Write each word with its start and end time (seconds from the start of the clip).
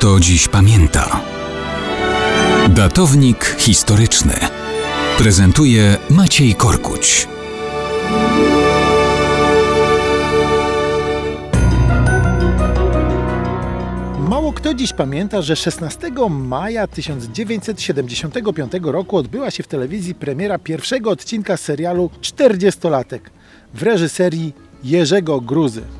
kto 0.00 0.20
dziś 0.20 0.48
pamięta. 0.48 1.20
Datownik 2.68 3.56
historyczny 3.58 4.34
prezentuje 5.18 5.96
Maciej 6.10 6.54
Korkuć. 6.54 7.28
Mało 14.28 14.52
kto 14.52 14.74
dziś 14.74 14.92
pamięta, 14.92 15.42
że 15.42 15.56
16 15.56 16.10
maja 16.30 16.86
1975 16.86 18.72
roku 18.82 19.16
odbyła 19.16 19.50
się 19.50 19.62
w 19.62 19.68
telewizji 19.68 20.14
premiera 20.14 20.58
pierwszego 20.58 21.10
odcinka 21.10 21.56
serialu 21.56 22.10
40-latek 22.20 23.20
w 23.74 23.82
reżyserii 23.82 24.52
Jerzego 24.84 25.40
Gruzy. 25.40 25.99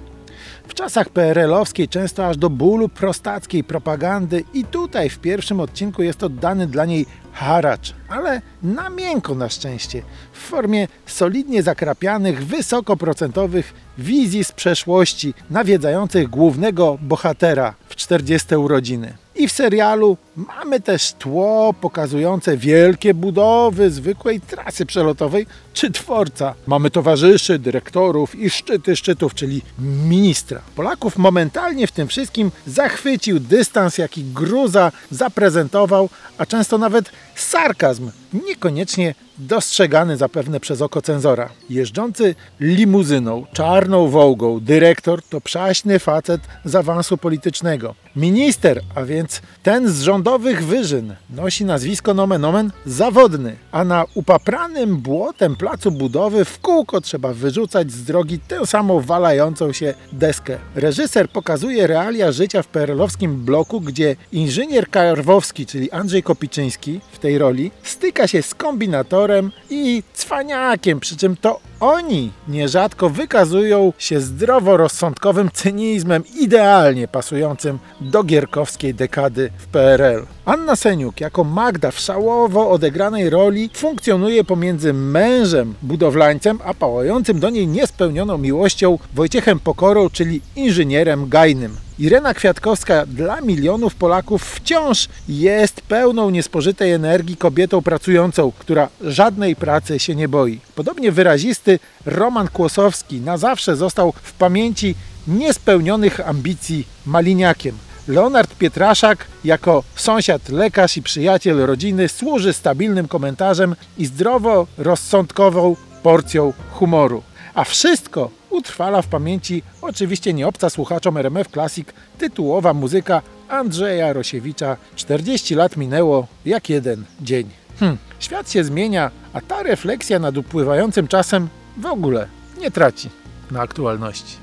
W 0.71 0.75
czasach 0.75 1.09
PRL-owskiej 1.09 1.89
często 1.89 2.27
aż 2.27 2.37
do 2.37 2.51
bólu 2.51 2.89
prostackiej 2.89 3.65
propagandy 3.65 4.45
i 4.55 4.65
tutaj 4.65 5.11
w 5.11 5.19
pierwszym 5.19 5.61
odcinku 5.61 6.03
jest 6.03 6.23
oddany 6.23 6.67
dla 6.67 6.85
niej 6.85 7.07
haracz, 7.33 7.95
ale 8.09 8.43
na 8.63 8.91
miękko 8.91 9.35
na 9.35 9.49
szczęście, 9.49 10.03
w 10.33 10.39
formie 10.39 10.89
solidnie 11.07 11.63
zakrapianych, 11.63 12.47
wysokoprocentowych 12.47 13.75
wizji 13.99 14.45
z 14.45 14.53
przeszłości, 14.53 15.35
nawiedzających 15.51 16.29
głównego 16.29 16.99
bohatera 17.03 17.75
w 17.89 17.97
40 17.97 18.57
urodziny. 18.57 19.17
I 19.41 19.49
w 19.49 19.53
serialu 19.53 20.17
mamy 20.37 20.81
też 20.81 21.13
tło 21.13 21.75
pokazujące 21.81 22.57
wielkie 22.57 23.15
budowy 23.15 23.91
zwykłej 23.91 24.41
trasy 24.41 24.87
przelotowej 24.87 25.47
czy 25.73 25.91
dworca. 25.91 26.55
Mamy 26.67 26.91
towarzyszy, 26.91 27.59
dyrektorów 27.59 28.35
i 28.35 28.51
szczyty 28.51 28.97
szczytów, 28.97 29.35
czyli 29.35 29.63
ministra. 30.09 30.61
Polaków 30.77 31.19
momentalnie 31.19 31.87
w 31.87 31.93
tym 31.93 32.09
wszystkim 32.09 32.51
zachwycił 32.67 33.41
dystans, 33.41 33.99
jaki 33.99 34.25
Gruza 34.25 34.93
zaprezentował, 35.11 36.09
a 36.39 36.47
często 36.47 36.79
nawet 36.79 37.11
sarkazm, 37.35 38.11
niekoniecznie 38.47 39.15
dostrzegany 39.41 40.17
zapewne 40.17 40.61
przez 40.61 40.83
oko 40.83 41.03
cenzora. 41.03 41.49
Jeżdżący 41.71 42.35
limuzyną, 42.61 43.47
czarną 43.53 44.09
wołgą, 44.09 44.61
dyrektor 44.61 45.23
to 45.23 45.41
przaśny 45.41 45.99
facet 45.99 46.41
z 46.65 46.75
awansu 46.75 47.17
politycznego. 47.17 47.95
Minister, 48.17 48.81
a 48.95 49.05
więc 49.05 49.43
ten 49.63 49.89
z 49.89 50.03
rządowych 50.03 50.65
wyżyn, 50.65 51.15
nosi 51.31 51.65
nazwisko 51.65 52.15
nomen 52.15 52.45
omen 52.45 52.71
zawodny, 52.87 53.57
a 53.73 53.85
na 53.85 54.05
upapranym 54.15 54.97
błotem 54.97 55.57
placu 55.57 55.91
budowy 55.91 56.45
w 56.45 56.61
kółko 56.61 57.01
trzeba 57.01 57.33
wyrzucać 57.33 57.93
z 57.93 58.05
drogi 58.05 58.39
tę 58.39 58.67
samą 58.67 59.01
walającą 59.01 59.73
się 59.73 59.95
deskę. 60.13 60.59
Reżyser 60.75 61.29
pokazuje 61.29 61.87
realia 61.87 62.33
życia 62.33 62.63
w 62.63 62.67
perelowskim 62.67 63.45
bloku, 63.45 63.81
gdzie 63.81 64.17
inżynier 64.33 64.91
Karwowski, 64.91 65.67
czyli 65.67 65.91
Andrzej 65.91 66.23
Kopiczyński 66.23 67.01
w 67.13 67.19
tej 67.19 67.39
roli, 67.39 67.71
styka 67.83 68.29
się 68.29 68.43
z 68.43 68.55
kombinatorem 68.55 69.30
i 69.71 70.03
cwaniakiem, 70.15 71.01
przy 71.01 71.17
czym 71.17 71.37
to 71.37 71.61
oni 71.81 72.33
nierzadko 72.49 73.11
wykazują 73.11 73.93
się 73.99 74.21
zdroworozsądkowym 74.21 75.51
cynizmem 75.53 76.23
idealnie 76.41 77.09
pasującym 77.09 77.79
do 78.01 78.23
gierkowskiej 78.23 78.95
dekady 78.95 79.51
w 79.59 79.67
PRL. 79.67 80.27
Anna 80.45 80.77
Seniuk 80.77 81.21
jako 81.21 81.45
Magda 81.45 81.91
w 81.91 81.99
szałowo 81.99 82.71
odegranej 82.71 83.31
roli 83.31 83.71
funkcjonuje 83.75 84.45
pomiędzy 84.45 84.93
mężem 84.93 85.75
budowlańcem, 85.83 86.59
a 86.65 86.75
pałającym 86.75 87.41
do 87.41 87.51
niej 87.51 87.67
niespełnioną 87.67 88.39
miłością 88.39 88.99
Wojciechem 89.15 89.61
Pokorą, 89.61 90.11
czyli 90.11 90.41
inżynierem 90.57 91.29
gajnym. 91.29 91.77
Irena 92.01 92.35
Kwiatkowska 92.35 93.07
dla 93.07 93.41
milionów 93.41 93.95
Polaków 93.95 94.45
wciąż 94.45 95.09
jest 95.29 95.81
pełną 95.81 96.31
niespożytej 96.31 96.93
energii 96.93 97.37
kobietą 97.37 97.83
pracującą, 97.83 98.53
która 98.59 98.89
żadnej 99.01 99.57
pracy 99.57 99.99
się 99.99 100.15
nie 100.15 100.29
boi. 100.29 100.61
Podobnie 100.75 101.13
wyrazisty 101.13 101.70
Roman 102.07 102.49
Kłosowski 102.49 103.21
na 103.21 103.37
zawsze 103.37 103.77
został 103.77 104.13
w 104.23 104.33
pamięci 104.33 104.95
niespełnionych 105.29 106.29
ambicji 106.29 106.87
maliniakiem. 107.07 107.79
Leonard 108.09 108.55
Pietraszak 108.55 109.27
jako 109.45 109.83
sąsiad, 109.97 110.49
lekarz 110.49 110.97
i 110.97 111.03
przyjaciel 111.03 111.59
rodziny 111.59 112.09
służy 112.09 112.53
stabilnym 112.53 113.09
komentarzem 113.09 113.77
i 113.99 114.07
zdrowo 114.07 114.67
rozsądkową 114.79 115.77
porcją 116.03 116.53
humoru. 116.71 117.23
A 117.55 117.65
wszystko 117.65 118.31
utrwala 118.51 119.03
w 119.03 119.07
pamięci 119.07 119.63
oczywiście 119.83 120.33
nie 120.33 120.49
obca 120.49 120.71
słuchaczom 120.71 121.17
RMF 121.17 121.49
Classic 121.49 121.89
tytułowa 122.19 122.75
muzyka 122.75 123.23
Andrzeja 123.49 124.13
Rosiewicza 124.13 124.77
40 124.97 125.55
lat 125.55 125.77
minęło 125.77 126.27
jak 126.45 126.69
jeden 126.69 127.05
dzień. 127.21 127.51
Hm, 127.81 127.97
świat 128.21 128.51
się 128.51 128.65
zmienia, 128.65 129.11
a 129.33 129.41
ta 129.41 129.63
refleksja 129.63 130.19
nad 130.19 130.37
upływającym 130.37 131.09
czasem 131.09 131.49
w 131.81 131.87
ogóle 131.87 132.29
nie 132.59 132.71
traci 132.71 133.11
na 133.51 133.61
aktualności. 133.61 134.37